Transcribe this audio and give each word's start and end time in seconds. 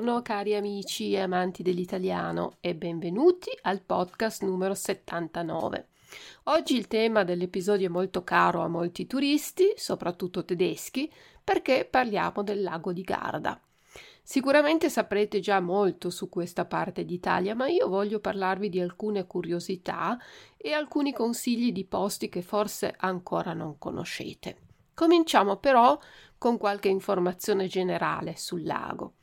Buongiorno 0.00 0.26
cari 0.26 0.54
amici 0.56 1.12
e 1.12 1.20
amanti 1.20 1.62
dell'italiano 1.62 2.56
e 2.60 2.74
benvenuti 2.74 3.50
al 3.60 3.82
podcast 3.82 4.42
numero 4.42 4.72
79. 4.72 5.88
Oggi 6.44 6.74
il 6.74 6.86
tema 6.86 7.22
dell'episodio 7.22 7.86
è 7.86 7.90
molto 7.90 8.24
caro 8.24 8.62
a 8.62 8.68
molti 8.68 9.06
turisti, 9.06 9.74
soprattutto 9.76 10.42
tedeschi, 10.42 11.12
perché 11.44 11.84
parliamo 11.84 12.42
del 12.42 12.62
lago 12.62 12.94
di 12.94 13.02
Garda. 13.02 13.60
Sicuramente 14.22 14.88
saprete 14.88 15.38
già 15.38 15.60
molto 15.60 16.08
su 16.08 16.30
questa 16.30 16.64
parte 16.64 17.04
d'Italia, 17.04 17.54
ma 17.54 17.68
io 17.68 17.86
voglio 17.86 18.20
parlarvi 18.20 18.70
di 18.70 18.80
alcune 18.80 19.26
curiosità 19.26 20.18
e 20.56 20.72
alcuni 20.72 21.12
consigli 21.12 21.72
di 21.72 21.84
posti 21.84 22.30
che 22.30 22.40
forse 22.40 22.94
ancora 22.96 23.52
non 23.52 23.76
conoscete. 23.76 24.56
Cominciamo 24.94 25.58
però 25.58 25.98
con 26.38 26.56
qualche 26.56 26.88
informazione 26.88 27.66
generale 27.66 28.34
sul 28.38 28.64
lago. 28.64 29.16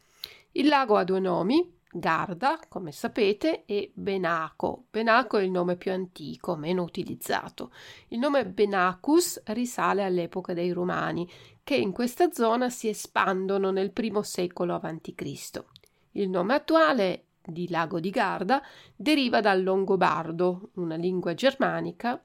Il 0.54 0.68
lago 0.68 0.96
ha 0.96 1.04
due 1.04 1.20
nomi, 1.20 1.76
Garda, 1.90 2.60
come 2.68 2.92
sapete, 2.92 3.64
e 3.66 3.92
Benaco. 3.94 4.86
Benaco 4.90 5.38
è 5.38 5.44
il 5.44 5.52
nome 5.52 5.78
più 5.78 5.92
antico, 5.92 6.56
meno 6.56 6.84
utilizzato. 6.84 7.72
Il 8.10 8.20
nome 8.20 8.46
Benacus 8.46 9.42
risale 9.46 10.04
all'epoca 10.04 10.54
dei 10.54 10.72
Romani, 10.72 11.30
che 11.64 11.76
in 11.76 11.92
questa 11.92 12.32
zona 12.32 12.70
si 12.70 12.88
espandono 12.88 13.72
nel 13.72 13.92
primo 13.92 14.22
secolo 14.22 14.76
a.C. 14.76 15.64
Il 16.12 16.30
nome 16.30 16.54
attuale 16.54 17.26
di 17.46 17.70
lago 17.70 18.00
di 18.00 18.10
Garda 18.10 18.62
deriva 18.96 19.42
dal 19.42 19.64
longobardo, 19.64 20.72
una 20.76 20.96
lingua 20.96 21.34
germanica, 21.34 22.22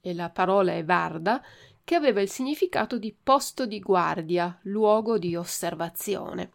e 0.00 0.14
la 0.14 0.30
parola 0.30 0.72
è 0.72 0.84
Varda, 0.84 1.42
che 1.84 1.94
aveva 1.94 2.20
il 2.20 2.28
significato 2.28 2.98
di 2.98 3.16
posto 3.20 3.64
di 3.64 3.80
guardia, 3.80 4.58
luogo 4.62 5.18
di 5.18 5.34
osservazione. 5.34 6.52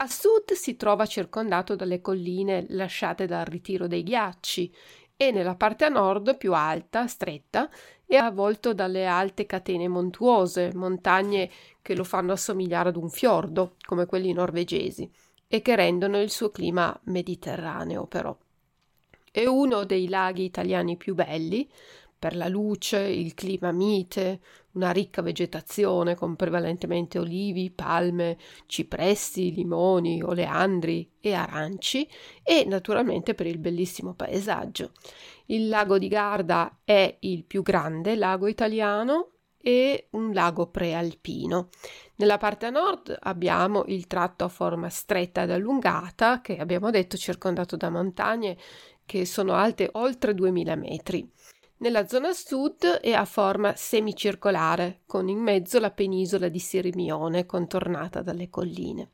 A 0.00 0.06
sud 0.06 0.52
si 0.52 0.76
trova 0.76 1.06
circondato 1.06 1.74
dalle 1.74 2.00
colline 2.00 2.66
lasciate 2.68 3.26
dal 3.26 3.44
ritiro 3.44 3.88
dei 3.88 4.04
ghiacci 4.04 4.72
e 5.16 5.32
nella 5.32 5.56
parte 5.56 5.84
a 5.86 5.88
nord, 5.88 6.36
più 6.36 6.54
alta, 6.54 7.08
stretta, 7.08 7.68
è 8.06 8.14
avvolto 8.14 8.72
dalle 8.74 9.06
alte 9.06 9.44
catene 9.44 9.88
montuose, 9.88 10.70
montagne 10.72 11.50
che 11.82 11.96
lo 11.96 12.04
fanno 12.04 12.30
assomigliare 12.30 12.90
ad 12.90 12.96
un 12.96 13.10
fiordo, 13.10 13.74
come 13.84 14.06
quelli 14.06 14.32
norvegesi, 14.32 15.10
e 15.48 15.62
che 15.62 15.74
rendono 15.74 16.20
il 16.20 16.30
suo 16.30 16.50
clima 16.50 16.96
mediterraneo 17.06 18.06
però. 18.06 18.36
È 19.32 19.44
uno 19.46 19.82
dei 19.82 20.08
laghi 20.08 20.44
italiani 20.44 20.96
più 20.96 21.16
belli, 21.16 21.68
per 22.18 22.34
la 22.34 22.48
luce, 22.48 22.98
il 22.98 23.34
clima 23.34 23.70
mite, 23.70 24.40
una 24.72 24.90
ricca 24.90 25.22
vegetazione 25.22 26.14
con 26.14 26.36
prevalentemente 26.36 27.18
olivi, 27.18 27.70
palme, 27.70 28.36
cipressi, 28.66 29.52
limoni, 29.52 30.22
oleandri 30.22 31.10
e 31.20 31.32
aranci 31.32 32.08
e 32.42 32.64
naturalmente 32.66 33.34
per 33.34 33.46
il 33.46 33.58
bellissimo 33.58 34.14
paesaggio. 34.14 34.92
Il 35.46 35.68
lago 35.68 35.98
di 35.98 36.08
Garda 36.08 36.80
è 36.84 37.16
il 37.20 37.44
più 37.44 37.62
grande 37.62 38.16
lago 38.16 38.46
italiano 38.46 39.30
e 39.60 40.08
un 40.10 40.32
lago 40.32 40.68
prealpino. 40.68 41.68
Nella 42.16 42.38
parte 42.38 42.66
a 42.66 42.70
nord 42.70 43.16
abbiamo 43.20 43.84
il 43.86 44.06
tratto 44.06 44.44
a 44.44 44.48
forma 44.48 44.88
stretta 44.88 45.42
ed 45.42 45.50
allungata, 45.50 46.40
che 46.40 46.56
abbiamo 46.56 46.90
detto 46.90 47.16
circondato 47.16 47.76
da 47.76 47.90
montagne 47.90 48.56
che 49.04 49.24
sono 49.24 49.54
alte 49.54 49.88
oltre 49.92 50.34
2000 50.34 50.74
metri. 50.76 51.30
Nella 51.80 52.08
zona 52.08 52.32
sud 52.32 52.84
è 52.84 53.12
a 53.12 53.24
forma 53.24 53.76
semicircolare, 53.76 55.02
con 55.06 55.28
in 55.28 55.38
mezzo 55.38 55.78
la 55.78 55.92
penisola 55.92 56.48
di 56.48 56.58
Sirmione 56.58 57.46
contornata 57.46 58.20
dalle 58.20 58.48
colline. 58.48 59.12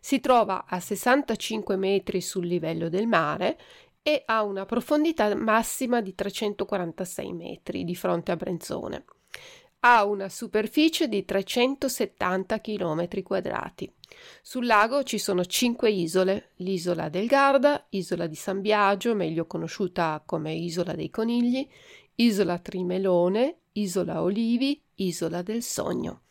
Si 0.00 0.20
trova 0.20 0.66
a 0.68 0.80
65 0.80 1.76
metri 1.76 2.20
sul 2.20 2.46
livello 2.46 2.90
del 2.90 3.06
mare 3.06 3.58
e 4.02 4.22
ha 4.26 4.42
una 4.42 4.66
profondità 4.66 5.34
massima 5.34 6.02
di 6.02 6.14
346 6.14 7.32
metri 7.32 7.84
di 7.84 7.94
fronte 7.94 8.32
a 8.32 8.36
Brenzone. 8.36 9.06
Ha 9.86 10.02
una 10.06 10.30
superficie 10.30 11.08
di 11.08 11.26
370 11.26 12.58
km 12.62 13.22
quadrati. 13.22 13.92
Sul 14.40 14.64
lago 14.64 15.02
ci 15.02 15.18
sono 15.18 15.44
cinque 15.44 15.90
isole, 15.90 16.52
l'isola 16.56 17.10
del 17.10 17.26
Garda, 17.26 17.84
isola 17.90 18.26
di 18.26 18.34
San 18.34 18.62
Biagio, 18.62 19.14
meglio 19.14 19.46
conosciuta 19.46 20.22
come 20.24 20.54
isola 20.54 20.94
dei 20.94 21.10
conigli, 21.10 21.68
isola 22.14 22.58
Trimelone, 22.60 23.56
isola 23.72 24.22
Olivi, 24.22 24.80
isola 24.94 25.42
del 25.42 25.62
Sogno. 25.62 26.22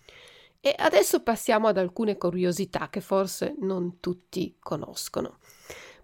E 0.60 0.74
adesso 0.76 1.22
passiamo 1.22 1.68
ad 1.68 1.78
alcune 1.78 2.18
curiosità 2.18 2.90
che 2.90 3.02
forse 3.02 3.54
non 3.60 4.00
tutti 4.00 4.56
conoscono. 4.58 5.38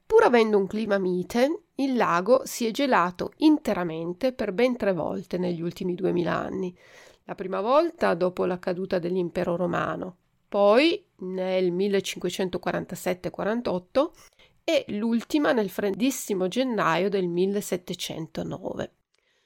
Pur 0.06 0.24
avendo 0.24 0.60
un 0.60 0.68
clima 0.68 1.00
mite, 1.00 1.62
il 1.76 1.96
lago 1.96 2.42
si 2.44 2.68
è 2.68 2.72
gelato 2.72 3.34
interamente 3.38 4.34
per 4.34 4.52
ben 4.52 4.78
tre 4.78 4.94
volte 4.94 5.40
negli 5.40 5.62
ultimi 5.62 5.96
duemila 5.96 6.36
anni. 6.36 6.76
La 7.30 7.36
prima 7.36 7.62
volta 7.62 8.16
dopo 8.16 8.46
la 8.46 8.58
caduta 8.58 8.98
dell'impero 8.98 9.56
romano, 9.56 10.18
poi 10.48 11.06
nel 11.18 11.72
1547-48 11.72 14.10
e 14.64 14.86
l'ultima 14.88 15.52
nel 15.52 15.70
freddissimo 15.70 16.48
gennaio 16.48 17.08
del 17.08 17.28
1709. 17.28 18.94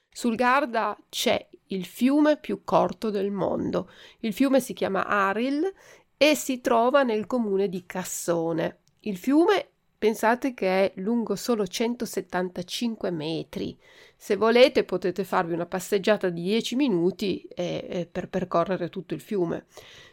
Sul 0.10 0.36
Garda 0.36 0.98
c'è 1.10 1.46
il 1.68 1.84
fiume 1.84 2.38
più 2.38 2.64
corto 2.64 3.10
del 3.10 3.32
mondo. 3.32 3.92
Il 4.20 4.32
fiume 4.32 4.62
si 4.62 4.72
chiama 4.72 5.06
Aril 5.06 5.70
e 6.16 6.36
si 6.36 6.62
trova 6.62 7.04
nel 7.04 7.26
comune 7.26 7.68
di 7.68 7.86
Cassone. 7.86 8.84
Il 9.02 9.18
fiume 9.18 9.72
pensate 10.04 10.54
che 10.54 10.68
è 10.68 10.92
lungo 11.00 11.38
solo 11.38 11.66
175 11.66 13.10
metri. 13.10 13.80
Se 14.18 14.36
volete 14.36 14.84
potete 14.84 15.24
farvi 15.24 15.54
una 15.54 15.66
passeggiata 15.66 16.28
di 16.28 16.42
10 16.42 16.76
minuti 16.76 17.44
eh, 17.44 17.88
eh, 17.90 18.06
per 18.12 18.28
percorrere 18.28 18.90
tutto 18.90 19.14
il 19.14 19.22
fiume. 19.22 19.68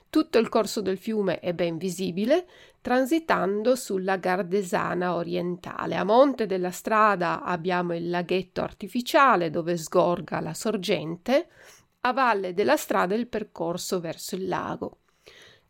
Tutto 0.08 0.38
il 0.38 0.48
corso 0.48 0.80
del 0.80 0.96
fiume 0.96 1.40
è 1.40 1.52
ben 1.54 1.76
visibile 1.76 2.46
transitando 2.80 3.74
sulla 3.74 4.16
Gardesana 4.16 5.16
orientale. 5.16 5.96
A 5.96 6.04
monte 6.04 6.46
della 6.46 6.70
strada 6.70 7.42
abbiamo 7.42 7.92
il 7.92 8.10
laghetto 8.10 8.60
artificiale 8.60 9.50
dove 9.50 9.76
sgorga 9.76 10.38
la 10.38 10.54
sorgente, 10.54 11.48
a 12.02 12.12
valle 12.12 12.54
della 12.54 12.76
strada 12.76 13.16
il 13.16 13.26
percorso 13.26 13.98
verso 13.98 14.36
il 14.36 14.46
lago. 14.46 14.98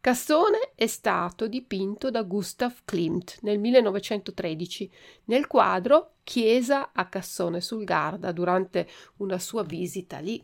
Cassone 0.02 0.72
è 0.76 0.86
stato 0.86 1.46
dipinto 1.46 2.10
da 2.10 2.22
Gustav 2.22 2.74
Klimt 2.86 3.36
nel 3.42 3.58
1913 3.58 4.90
nel 5.24 5.46
quadro 5.46 6.12
Chiesa 6.24 6.92
a 6.94 7.06
Cassone 7.06 7.60
sul 7.60 7.84
Garda 7.84 8.32
durante 8.32 8.88
una 9.16 9.38
sua 9.38 9.62
visita 9.62 10.18
lì. 10.18 10.42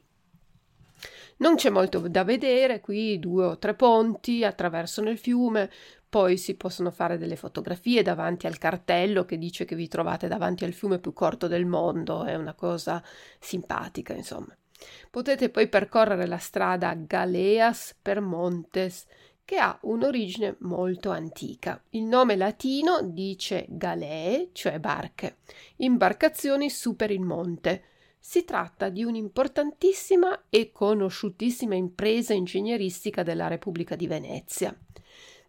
Non 1.38 1.54
c'è 1.54 1.70
molto 1.70 2.00
da 2.00 2.22
vedere, 2.22 2.80
qui 2.80 3.18
due 3.18 3.46
o 3.46 3.58
tre 3.58 3.74
ponti 3.74 4.44
attraversano 4.44 5.08
il 5.08 5.16
fiume, 5.16 5.70
poi 6.06 6.36
si 6.36 6.54
possono 6.56 6.90
fare 6.90 7.16
delle 7.16 7.36
fotografie 7.36 8.02
davanti 8.02 8.46
al 8.46 8.58
cartello 8.58 9.24
che 9.24 9.38
dice 9.38 9.64
che 9.64 9.74
vi 9.74 9.88
trovate 9.88 10.28
davanti 10.28 10.66
al 10.66 10.74
fiume 10.74 10.98
più 10.98 11.14
corto 11.14 11.46
del 11.48 11.64
mondo, 11.64 12.24
è 12.24 12.34
una 12.34 12.52
cosa 12.52 13.02
simpatica, 13.38 14.12
insomma. 14.12 14.54
Potete 15.10 15.48
poi 15.48 15.68
percorrere 15.68 16.26
la 16.26 16.36
strada 16.36 16.94
Galeas 16.94 17.96
per 18.00 18.20
Montes, 18.20 19.06
che 19.46 19.58
ha 19.58 19.78
un'origine 19.82 20.56
molto 20.62 21.10
antica. 21.10 21.80
Il 21.90 22.02
nome 22.02 22.34
latino 22.34 23.00
dice 23.00 23.64
galee, 23.68 24.50
cioè 24.52 24.80
barche, 24.80 25.36
imbarcazioni 25.76 26.68
su 26.68 26.96
per 26.96 27.12
il 27.12 27.20
monte. 27.20 27.84
Si 28.18 28.44
tratta 28.44 28.88
di 28.88 29.04
un'importantissima 29.04 30.46
e 30.50 30.72
conosciutissima 30.72 31.76
impresa 31.76 32.34
ingegneristica 32.34 33.22
della 33.22 33.46
Repubblica 33.46 33.94
di 33.94 34.08
Venezia. 34.08 34.76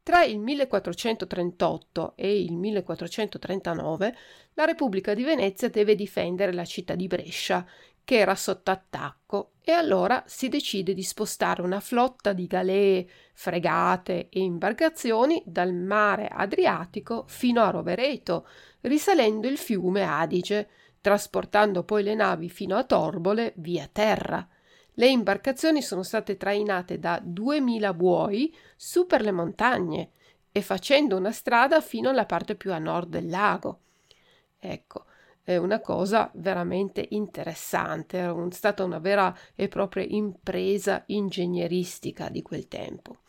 Tra 0.04 0.24
il 0.24 0.38
1438 0.38 2.14
e 2.16 2.40
il 2.40 2.54
1439 2.54 4.16
la 4.54 4.66
Repubblica 4.66 5.16
di 5.16 5.24
Venezia 5.24 5.70
deve 5.70 5.96
difendere 5.96 6.54
la 6.54 6.66
città 6.66 6.94
di 6.94 7.08
Brescia, 7.08 7.68
che 8.08 8.20
era 8.20 8.36
sotto 8.36 8.72
attacco, 8.72 9.52
e 9.60 9.74
allora 9.74 10.24
si 10.28 10.48
decide 10.48 10.94
di 10.94 11.04
spostare 11.04 11.62
una 11.62 11.82
flotta 11.82 12.32
di 12.32 12.48
galee, 12.48 13.06
fregate 13.34 14.30
e 14.30 14.40
imbarcazioni 14.40 15.44
dal 15.46 15.74
mare 15.74 16.30
Adriatico 16.30 17.26
fino 17.28 17.62
a 17.62 17.70
Rovereto, 17.70 18.48
risalendo 18.84 19.46
il 19.50 19.58
fiume 19.58 20.04
Adige, 20.04 20.70
trasportando 21.02 21.84
poi 21.84 22.04
le 22.04 22.16
navi 22.16 22.48
fino 22.48 22.78
a 22.78 22.86
Torbole 22.86 23.52
via 23.58 23.90
terra. 23.92 24.48
Le 24.94 25.08
imbarcazioni 25.10 25.82
sono 25.82 26.02
state 26.02 26.38
trainate 26.38 27.00
da 27.00 27.20
2000 27.22 27.94
buoi 27.94 28.56
su 28.78 29.06
per 29.06 29.20
le 29.20 29.34
montagne 29.34 30.12
e 30.54 30.62
facendo 30.62 31.18
una 31.18 31.34
strada 31.34 31.82
fino 31.82 32.08
alla 32.08 32.26
parte 32.26 32.56
più 32.56 32.72
a 32.72 32.80
nord 32.80 33.10
del 33.10 33.28
lago. 33.28 33.82
Ecco, 34.58 35.07
una 35.56 35.80
cosa 35.80 36.30
veramente 36.34 37.06
interessante, 37.12 38.20
è 38.20 38.34
stata 38.50 38.84
una 38.84 39.00
vera 39.00 39.34
e 39.56 39.70
propria 39.70 40.04
impresa 40.06 41.04
ingegneristica 41.06 42.28
di 42.28 42.42
quel 42.42 42.68
tempo. 42.68 43.20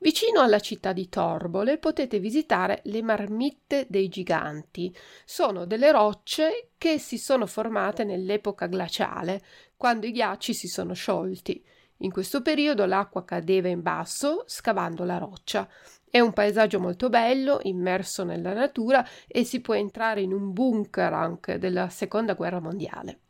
Vicino 0.00 0.40
alla 0.40 0.60
città 0.60 0.92
di 0.92 1.08
Torbole 1.08 1.78
potete 1.78 2.20
visitare 2.20 2.82
le 2.84 3.02
marmitte 3.02 3.86
dei 3.88 4.08
giganti. 4.08 4.94
Sono 5.24 5.64
delle 5.64 5.90
rocce 5.90 6.70
che 6.78 6.98
si 6.98 7.18
sono 7.18 7.46
formate 7.46 8.04
nell'epoca 8.04 8.66
glaciale, 8.66 9.42
quando 9.76 10.06
i 10.06 10.12
ghiacci 10.12 10.54
si 10.54 10.68
sono 10.68 10.92
sciolti. 10.92 11.64
In 11.98 12.12
questo 12.12 12.42
periodo 12.42 12.84
l'acqua 12.86 13.24
cadeva 13.24 13.68
in 13.68 13.82
basso, 13.82 14.44
scavando 14.46 15.04
la 15.04 15.18
roccia. 15.18 15.68
È 16.08 16.20
un 16.20 16.32
paesaggio 16.32 16.78
molto 16.78 17.08
bello, 17.08 17.58
immerso 17.62 18.24
nella 18.24 18.52
natura 18.52 19.04
e 19.26 19.44
si 19.44 19.60
può 19.60 19.74
entrare 19.74 20.20
in 20.20 20.32
un 20.32 20.52
bunker 20.52 21.12
anche 21.12 21.58
della 21.58 21.88
seconda 21.88 22.34
guerra 22.34 22.60
mondiale. 22.60 23.20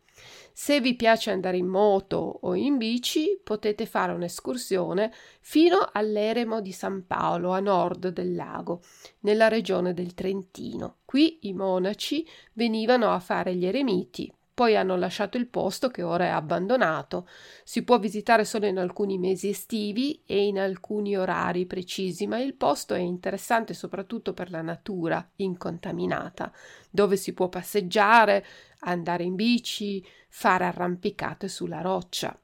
Se 0.52 0.80
vi 0.80 0.96
piace 0.96 1.30
andare 1.30 1.56
in 1.56 1.68
moto 1.68 2.16
o 2.16 2.54
in 2.54 2.76
bici, 2.76 3.40
potete 3.42 3.86
fare 3.86 4.12
un'escursione 4.12 5.12
fino 5.40 5.88
all'eremo 5.92 6.60
di 6.60 6.72
San 6.72 7.06
Paolo, 7.06 7.52
a 7.52 7.60
nord 7.60 8.08
del 8.08 8.34
lago, 8.34 8.82
nella 9.20 9.48
regione 9.48 9.94
del 9.94 10.14
Trentino. 10.14 10.96
Qui 11.04 11.38
i 11.42 11.52
monaci 11.52 12.26
venivano 12.54 13.12
a 13.12 13.20
fare 13.20 13.54
gli 13.54 13.66
eremiti, 13.66 14.32
poi 14.58 14.74
hanno 14.74 14.96
lasciato 14.96 15.36
il 15.36 15.46
posto 15.46 15.88
che 15.88 16.02
ora 16.02 16.24
è 16.24 16.30
abbandonato. 16.30 17.28
Si 17.62 17.84
può 17.84 18.00
visitare 18.00 18.44
solo 18.44 18.66
in 18.66 18.76
alcuni 18.76 19.16
mesi 19.16 19.50
estivi 19.50 20.20
e 20.26 20.46
in 20.46 20.58
alcuni 20.58 21.16
orari 21.16 21.64
precisi, 21.64 22.26
ma 22.26 22.40
il 22.40 22.54
posto 22.54 22.94
è 22.94 22.98
interessante 22.98 23.72
soprattutto 23.72 24.32
per 24.32 24.50
la 24.50 24.60
natura 24.60 25.24
incontaminata, 25.36 26.50
dove 26.90 27.16
si 27.16 27.34
può 27.34 27.48
passeggiare, 27.48 28.44
andare 28.80 29.22
in 29.22 29.36
bici, 29.36 30.04
fare 30.28 30.64
arrampicate 30.64 31.46
sulla 31.46 31.80
roccia. 31.80 32.36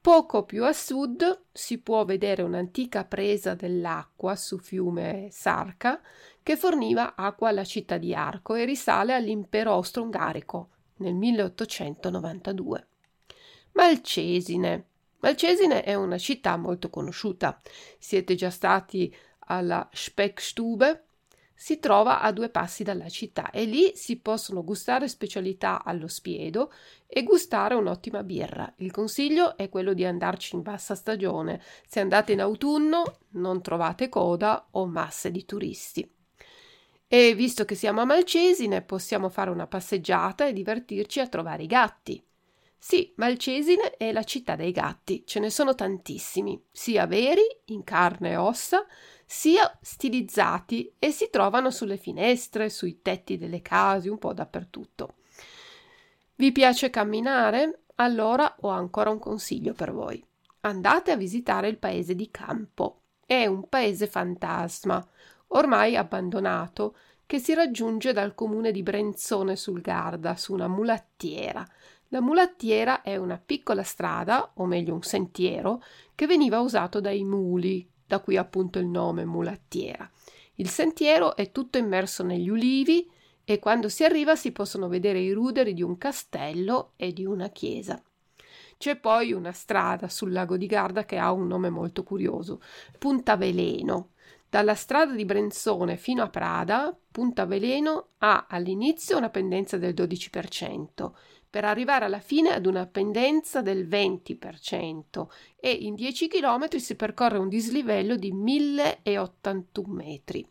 Poco 0.00 0.44
più 0.44 0.64
a 0.64 0.72
sud 0.72 1.46
si 1.50 1.78
può 1.78 2.04
vedere 2.04 2.42
un'antica 2.42 3.04
presa 3.04 3.54
dell'acqua 3.54 4.36
su 4.36 4.58
fiume 4.58 5.26
Sarca 5.32 6.00
che 6.40 6.56
forniva 6.56 7.16
acqua 7.16 7.48
alla 7.48 7.64
città 7.64 7.98
di 7.98 8.14
Arco 8.14 8.54
e 8.54 8.64
risale 8.64 9.12
all'impero 9.12 9.72
austro-ungarico 9.72 10.68
nel 11.02 11.14
1892. 11.14 12.86
Malcesine. 13.72 14.86
Malcesine 15.20 15.82
è 15.82 15.94
una 15.94 16.18
città 16.18 16.56
molto 16.56 16.88
conosciuta. 16.88 17.60
Siete 17.98 18.34
già 18.34 18.50
stati 18.50 19.14
alla 19.46 19.88
Speckstube? 19.92 21.04
Si 21.54 21.78
trova 21.78 22.20
a 22.20 22.32
due 22.32 22.48
passi 22.48 22.82
dalla 22.82 23.08
città 23.08 23.50
e 23.50 23.64
lì 23.64 23.92
si 23.94 24.18
possono 24.18 24.64
gustare 24.64 25.06
specialità 25.06 25.84
allo 25.84 26.08
spiedo 26.08 26.72
e 27.06 27.22
gustare 27.22 27.74
un'ottima 27.74 28.24
birra. 28.24 28.72
Il 28.78 28.90
consiglio 28.90 29.56
è 29.56 29.68
quello 29.68 29.92
di 29.92 30.04
andarci 30.04 30.56
in 30.56 30.62
bassa 30.62 30.96
stagione. 30.96 31.62
Se 31.86 32.00
andate 32.00 32.32
in 32.32 32.40
autunno 32.40 33.18
non 33.34 33.62
trovate 33.62 34.08
coda 34.08 34.66
o 34.72 34.86
masse 34.86 35.30
di 35.30 35.44
turisti. 35.44 36.10
E 37.14 37.34
visto 37.34 37.66
che 37.66 37.74
siamo 37.74 38.00
a 38.00 38.06
Malcesine, 38.06 38.80
possiamo 38.80 39.28
fare 39.28 39.50
una 39.50 39.66
passeggiata 39.66 40.46
e 40.46 40.54
divertirci 40.54 41.20
a 41.20 41.28
trovare 41.28 41.64
i 41.64 41.66
gatti. 41.66 42.24
Sì, 42.78 43.12
Malcesine 43.16 43.98
è 43.98 44.12
la 44.12 44.22
città 44.22 44.56
dei 44.56 44.72
gatti, 44.72 45.22
ce 45.26 45.38
ne 45.38 45.50
sono 45.50 45.74
tantissimi, 45.74 46.58
sia 46.72 47.06
veri, 47.06 47.42
in 47.66 47.84
carne 47.84 48.30
e 48.30 48.36
ossa, 48.36 48.86
sia 49.26 49.78
stilizzati 49.82 50.94
e 50.98 51.10
si 51.10 51.28
trovano 51.28 51.70
sulle 51.70 51.98
finestre, 51.98 52.70
sui 52.70 53.02
tetti 53.02 53.36
delle 53.36 53.60
case, 53.60 54.08
un 54.08 54.16
po' 54.16 54.32
dappertutto. 54.32 55.16
Vi 56.36 56.50
piace 56.50 56.88
camminare? 56.88 57.82
Allora 57.96 58.56
ho 58.60 58.68
ancora 58.68 59.10
un 59.10 59.18
consiglio 59.18 59.74
per 59.74 59.92
voi. 59.92 60.24
Andate 60.60 61.10
a 61.10 61.16
visitare 61.16 61.68
il 61.68 61.76
paese 61.76 62.14
di 62.14 62.30
Campo. 62.30 63.00
È 63.26 63.44
un 63.44 63.68
paese 63.68 64.06
fantasma, 64.06 65.06
ormai 65.54 65.96
abbandonato, 65.96 66.96
che 67.26 67.38
si 67.38 67.54
raggiunge 67.54 68.12
dal 68.12 68.34
comune 68.34 68.72
di 68.72 68.82
Brenzone 68.82 69.56
sul 69.56 69.80
Garda 69.80 70.36
su 70.36 70.52
una 70.52 70.68
mulattiera. 70.68 71.66
La 72.08 72.20
mulattiera 72.20 73.00
è 73.00 73.16
una 73.16 73.40
piccola 73.44 73.82
strada, 73.82 74.50
o 74.54 74.66
meglio 74.66 74.92
un 74.92 75.02
sentiero, 75.02 75.82
che 76.14 76.26
veniva 76.26 76.60
usato 76.60 77.00
dai 77.00 77.24
muli, 77.24 77.88
da 78.06 78.20
qui 78.20 78.36
appunto 78.36 78.78
il 78.78 78.86
nome 78.86 79.24
mulattiera. 79.24 80.10
Il 80.56 80.68
sentiero 80.68 81.34
è 81.34 81.50
tutto 81.50 81.78
immerso 81.78 82.22
negli 82.22 82.50
ulivi 82.50 83.10
e 83.44 83.58
quando 83.58 83.88
si 83.88 84.04
arriva 84.04 84.36
si 84.36 84.52
possono 84.52 84.88
vedere 84.88 85.18
i 85.18 85.32
ruderi 85.32 85.72
di 85.72 85.82
un 85.82 85.96
castello 85.96 86.92
e 86.96 87.12
di 87.12 87.24
una 87.24 87.48
chiesa. 87.48 88.00
C'è 88.76 88.96
poi 88.96 89.32
una 89.32 89.52
strada 89.52 90.08
sul 90.08 90.32
lago 90.32 90.56
di 90.56 90.66
Garda 90.66 91.04
che 91.04 91.16
ha 91.16 91.32
un 91.32 91.46
nome 91.46 91.70
molto 91.70 92.02
curioso, 92.02 92.60
Punta 92.98 93.36
Veleno, 93.36 94.10
dalla 94.52 94.74
strada 94.74 95.14
di 95.14 95.24
Brenzone 95.24 95.96
fino 95.96 96.22
a 96.22 96.28
Prada, 96.28 96.94
Punta 97.10 97.46
Veleno 97.46 98.08
ha 98.18 98.48
all'inizio 98.50 99.16
una 99.16 99.30
pendenza 99.30 99.78
del 99.78 99.94
12%, 99.94 101.10
per 101.48 101.64
arrivare 101.64 102.04
alla 102.04 102.20
fine 102.20 102.50
ad 102.50 102.66
una 102.66 102.86
pendenza 102.86 103.62
del 103.62 103.88
20% 103.88 105.26
e 105.58 105.70
in 105.70 105.94
10 105.94 106.28
km 106.28 106.68
si 106.76 106.96
percorre 106.96 107.38
un 107.38 107.48
dislivello 107.48 108.16
di 108.16 108.30
1081 108.30 109.94
metri. 109.94 110.46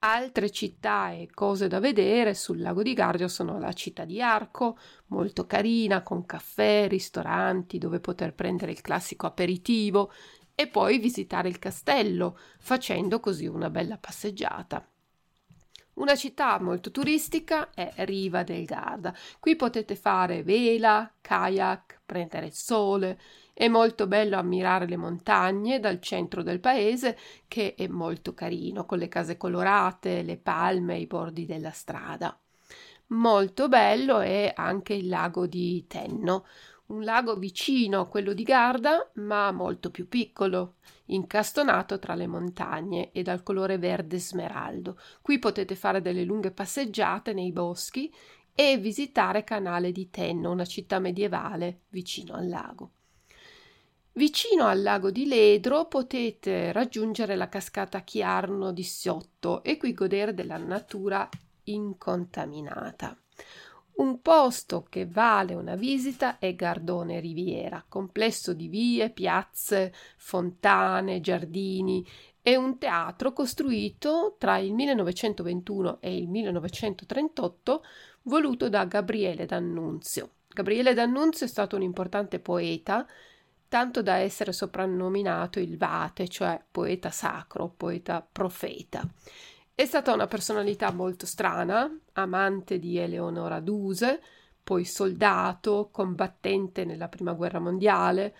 Altre 0.00 0.50
città 0.50 1.10
e 1.10 1.28
cose 1.32 1.66
da 1.66 1.80
vedere 1.80 2.34
sul 2.34 2.60
lago 2.60 2.82
di 2.82 2.92
Gardio 2.92 3.26
sono 3.26 3.58
la 3.58 3.72
città 3.72 4.04
di 4.04 4.22
Arco, 4.22 4.78
molto 5.06 5.44
carina, 5.44 6.02
con 6.02 6.24
caffè, 6.24 6.86
ristoranti 6.88 7.78
dove 7.78 7.98
poter 7.98 8.32
prendere 8.34 8.70
il 8.70 8.80
classico 8.80 9.26
aperitivo, 9.26 10.12
e 10.60 10.66
poi 10.66 10.98
visitare 10.98 11.48
il 11.48 11.60
castello, 11.60 12.36
facendo 12.58 13.20
così 13.20 13.46
una 13.46 13.70
bella 13.70 13.96
passeggiata. 13.96 14.84
Una 15.94 16.16
città 16.16 16.58
molto 16.58 16.90
turistica 16.90 17.70
è 17.72 17.92
Riva 17.98 18.42
del 18.42 18.64
Garda. 18.64 19.14
Qui 19.38 19.54
potete 19.54 19.94
fare 19.94 20.42
vela, 20.42 21.08
kayak, 21.20 22.00
prendere 22.04 22.46
il 22.46 22.54
sole. 22.54 23.20
È 23.54 23.68
molto 23.68 24.08
bello 24.08 24.36
ammirare 24.36 24.88
le 24.88 24.96
montagne 24.96 25.78
dal 25.78 26.00
centro 26.00 26.42
del 26.42 26.58
paese, 26.58 27.16
che 27.46 27.76
è 27.76 27.86
molto 27.86 28.34
carino, 28.34 28.84
con 28.84 28.98
le 28.98 29.06
case 29.06 29.36
colorate, 29.36 30.22
le 30.22 30.38
palme 30.38 30.94
ai 30.94 31.06
bordi 31.06 31.46
della 31.46 31.70
strada. 31.70 32.36
Molto 33.10 33.68
bello 33.68 34.18
è 34.18 34.52
anche 34.56 34.94
il 34.94 35.06
lago 35.06 35.46
di 35.46 35.86
Tenno, 35.86 36.46
un 36.88 37.04
lago 37.04 37.36
vicino 37.36 38.00
a 38.00 38.06
quello 38.06 38.32
di 38.32 38.42
Garda, 38.42 39.10
ma 39.14 39.50
molto 39.52 39.90
più 39.90 40.08
piccolo, 40.08 40.76
incastonato 41.06 41.98
tra 41.98 42.14
le 42.14 42.26
montagne 42.26 43.10
e 43.12 43.22
dal 43.22 43.42
colore 43.42 43.78
verde 43.78 44.18
smeraldo. 44.18 44.98
Qui 45.20 45.38
potete 45.38 45.74
fare 45.74 46.00
delle 46.00 46.24
lunghe 46.24 46.50
passeggiate 46.50 47.32
nei 47.32 47.52
boschi 47.52 48.12
e 48.54 48.78
visitare 48.78 49.44
Canale 49.44 49.92
di 49.92 50.10
Tenno, 50.10 50.50
una 50.50 50.64
città 50.64 50.98
medievale 50.98 51.82
vicino 51.90 52.34
al 52.34 52.48
lago. 52.48 52.92
Vicino 54.12 54.66
al 54.66 54.82
lago 54.82 55.12
di 55.12 55.26
Ledro 55.26 55.86
potete 55.86 56.72
raggiungere 56.72 57.36
la 57.36 57.48
cascata 57.48 58.00
Chiarno 58.00 58.72
di 58.72 58.82
Siotto 58.82 59.62
e 59.62 59.76
qui 59.76 59.94
godere 59.94 60.34
della 60.34 60.56
natura 60.56 61.28
incontaminata. 61.64 63.16
Un 63.98 64.22
posto 64.22 64.86
che 64.88 65.06
vale 65.06 65.54
una 65.54 65.74
visita 65.74 66.38
è 66.38 66.54
Gardone 66.54 67.18
Riviera, 67.18 67.84
complesso 67.88 68.52
di 68.52 68.68
vie, 68.68 69.10
piazze, 69.10 69.92
fontane, 70.16 71.20
giardini 71.20 72.06
e 72.40 72.54
un 72.54 72.78
teatro 72.78 73.32
costruito 73.32 74.36
tra 74.38 74.58
il 74.58 74.72
1921 74.72 75.98
e 76.00 76.16
il 76.16 76.28
1938 76.28 77.84
voluto 78.22 78.68
da 78.68 78.84
Gabriele 78.84 79.46
D'Annunzio. 79.46 80.30
Gabriele 80.46 80.94
D'Annunzio 80.94 81.46
è 81.46 81.48
stato 81.48 81.74
un 81.74 81.82
importante 81.82 82.38
poeta 82.38 83.04
tanto 83.66 84.00
da 84.00 84.18
essere 84.18 84.52
soprannominato 84.52 85.58
il 85.58 85.76
Vate, 85.76 86.28
cioè 86.28 86.62
poeta 86.70 87.10
sacro, 87.10 87.74
poeta 87.76 88.24
profeta. 88.30 89.04
È 89.78 89.86
stata 89.86 90.12
una 90.12 90.26
personalità 90.26 90.90
molto 90.90 91.24
strana, 91.24 91.88
amante 92.14 92.80
di 92.80 92.98
Eleonora 92.98 93.60
Duse, 93.60 94.20
poi 94.60 94.84
soldato, 94.84 95.90
combattente 95.92 96.84
nella 96.84 97.06
Prima 97.06 97.32
Guerra 97.32 97.60
Mondiale, 97.60 98.34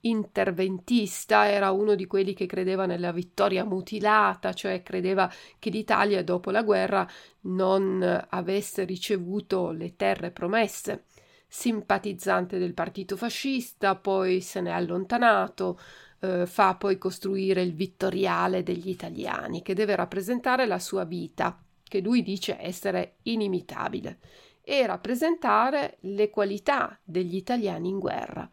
interventista, 0.00 1.48
era 1.48 1.70
uno 1.70 1.94
di 1.94 2.06
quelli 2.06 2.34
che 2.34 2.44
credeva 2.44 2.84
nella 2.84 3.10
vittoria 3.10 3.64
mutilata, 3.64 4.52
cioè 4.52 4.82
credeva 4.82 5.32
che 5.58 5.70
l'Italia 5.70 6.22
dopo 6.22 6.50
la 6.50 6.62
guerra 6.62 7.08
non 7.44 8.26
avesse 8.28 8.84
ricevuto 8.84 9.70
le 9.70 9.96
terre 9.96 10.30
promesse. 10.30 11.04
Simpatizzante 11.48 12.58
del 12.58 12.74
partito 12.74 13.16
fascista, 13.16 13.96
poi 13.96 14.42
se 14.42 14.60
n'è 14.60 14.70
allontanato, 14.70 15.78
eh, 16.22 16.46
fa 16.46 16.76
poi 16.76 16.98
costruire 16.98 17.62
il 17.62 17.74
vittoriale 17.74 18.62
degli 18.62 18.88
italiani, 18.88 19.60
che 19.60 19.74
deve 19.74 19.96
rappresentare 19.96 20.66
la 20.66 20.78
sua 20.78 21.04
vita, 21.04 21.60
che 21.82 22.00
lui 22.00 22.22
dice 22.22 22.56
essere 22.60 23.16
inimitabile, 23.22 24.20
e 24.62 24.86
rappresentare 24.86 25.98
le 26.02 26.30
qualità 26.30 26.96
degli 27.02 27.34
italiani 27.34 27.88
in 27.88 27.98
guerra. 27.98 28.48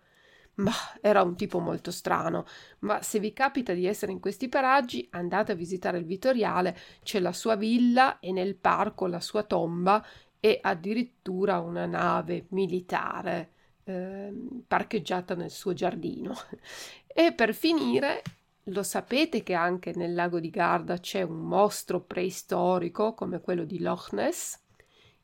Ma 0.55 0.73
era 0.99 1.21
un 1.21 1.35
tipo 1.35 1.59
molto 1.59 1.91
strano, 1.91 2.45
ma 2.79 3.01
se 3.01 3.19
vi 3.19 3.31
capita 3.31 3.71
di 3.73 3.85
essere 3.85 4.11
in 4.11 4.19
questi 4.19 4.49
paraggi, 4.49 5.07
andate 5.11 5.51
a 5.51 5.55
visitare 5.55 5.99
il 5.99 6.05
Vittoriale, 6.05 6.75
c'è 7.03 7.19
la 7.19 7.31
sua 7.31 7.55
villa 7.55 8.19
e 8.19 8.31
nel 8.31 8.55
parco 8.55 9.05
la 9.05 9.21
sua 9.21 9.43
tomba 9.43 10.03
e 10.39 10.59
addirittura 10.61 11.59
una 11.59 11.85
nave 11.85 12.47
militare 12.49 13.53
eh, 13.89 14.31
parcheggiata 14.67 15.35
nel 15.35 15.51
suo 15.51 15.73
giardino. 15.73 16.35
E 17.11 17.33
per 17.33 17.53
finire, 17.53 18.21
lo 18.65 18.83
sapete 18.83 19.43
che 19.43 19.53
anche 19.53 19.93
nel 19.93 20.13
lago 20.13 20.39
di 20.39 20.51
Garda 20.51 20.99
c'è 20.99 21.23
un 21.23 21.39
mostro 21.39 21.99
preistorico 21.99 23.13
come 23.13 23.41
quello 23.41 23.65
di 23.65 23.79
Loch 23.79 24.13
Ness? 24.13 24.57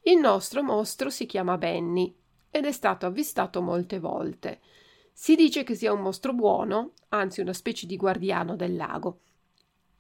Il 0.02 0.18
nostro 0.18 0.62
mostro 0.62 1.10
si 1.10 1.26
chiama 1.26 1.58
Benny 1.58 2.14
ed 2.50 2.66
è 2.66 2.72
stato 2.72 3.06
avvistato 3.06 3.62
molte 3.62 4.00
volte. 4.00 4.60
Si 5.14 5.36
dice 5.36 5.64
che 5.64 5.76
sia 5.76 5.94
un 5.94 6.02
mostro 6.02 6.34
buono, 6.34 6.94
anzi 7.10 7.40
una 7.40 7.54
specie 7.54 7.86
di 7.86 7.96
guardiano 7.96 8.58
del 8.58 8.76
lago. 8.76 9.20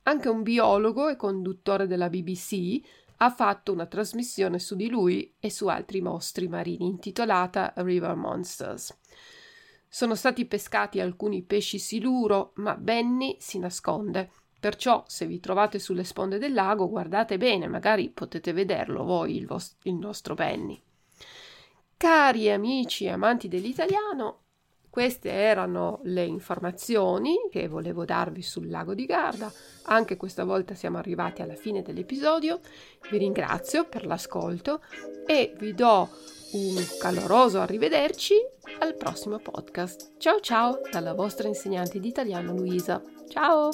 Anche 0.03 0.27
un 0.27 0.41
biologo 0.41 1.07
e 1.07 1.15
conduttore 1.15 1.87
della 1.87 2.09
BBC 2.09 2.81
ha 3.17 3.29
fatto 3.31 3.71
una 3.71 3.85
trasmissione 3.85 4.59
su 4.59 4.75
di 4.75 4.89
lui 4.89 5.33
e 5.39 5.49
su 5.49 5.67
altri 5.67 6.01
mostri 6.01 6.47
marini 6.47 6.85
intitolata 6.85 7.73
River 7.77 8.15
Monsters. 8.15 8.97
Sono 9.87 10.15
stati 10.15 10.45
pescati 10.45 10.99
alcuni 10.99 11.41
pesci 11.43 11.79
siluro, 11.79 12.51
ma 12.55 12.75
Benny 12.75 13.37
si 13.39 13.59
nasconde. 13.59 14.29
Perciò, 14.59 15.03
se 15.07 15.25
vi 15.25 15.39
trovate 15.39 15.79
sulle 15.79 16.03
sponde 16.03 16.37
del 16.37 16.53
lago, 16.53 16.89
guardate 16.89 17.37
bene, 17.37 17.67
magari 17.67 18.09
potete 18.09 18.51
vederlo 18.51 19.03
voi, 19.03 19.37
il, 19.37 19.45
vos- 19.45 19.77
il 19.83 19.93
nostro 19.93 20.33
Benny. 20.33 20.81
Cari 21.95 22.51
amici 22.51 23.05
e 23.05 23.11
amanti 23.11 23.47
dell'italiano, 23.47 24.44
queste 24.95 25.29
erano 25.29 25.99
le 26.03 26.23
informazioni 26.23 27.35
che 27.51 27.67
volevo 27.67 28.05
darvi 28.05 28.41
sul 28.41 28.69
lago 28.69 28.93
di 28.93 29.05
Garda. 29.05 29.51
Anche 29.87 30.15
questa 30.15 30.45
volta 30.45 30.73
siamo 30.73 30.97
arrivati 30.97 31.41
alla 31.41 31.55
fine 31.55 31.81
dell'episodio. 31.81 32.61
Vi 33.11 33.17
ringrazio 33.17 33.83
per 33.83 34.05
l'ascolto 34.05 34.79
e 35.27 35.53
vi 35.57 35.73
do 35.73 36.07
un 36.53 36.81
caloroso 36.97 37.59
arrivederci 37.59 38.35
al 38.79 38.95
prossimo 38.95 39.37
podcast. 39.37 40.13
Ciao 40.17 40.39
ciao 40.39 40.79
dalla 40.89 41.13
vostra 41.13 41.49
insegnante 41.49 41.99
di 41.99 42.07
italiano 42.07 42.53
Luisa. 42.53 43.01
Ciao! 43.27 43.71